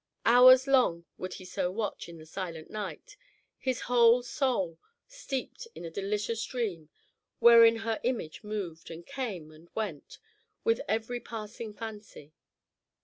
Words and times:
Hours 0.25 0.65
long 0.65 1.05
would 1.19 1.35
he 1.35 1.45
so 1.45 1.69
watch 1.69 2.09
in 2.09 2.17
the 2.17 2.25
silent 2.25 2.71
night, 2.71 3.15
his 3.59 3.81
whole 3.81 4.23
soul 4.23 4.79
steeped 5.05 5.67
in 5.75 5.85
a 5.85 5.91
delicious 5.91 6.43
dream 6.43 6.89
wherein 7.37 7.75
her 7.85 7.99
image 8.03 8.43
moved, 8.43 8.89
and 8.89 9.05
came 9.05 9.51
and 9.51 9.69
went, 9.75 10.17
with 10.63 10.81
every 10.87 11.19
passing 11.19 11.71
fancy. 11.75 12.33